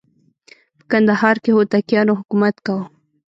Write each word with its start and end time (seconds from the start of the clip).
په 0.77 0.83
کندهار 0.91 1.35
کې 1.43 1.49
هوتکیانو 1.55 2.17
حکومت 2.19 2.55
کاوه. 2.65 2.85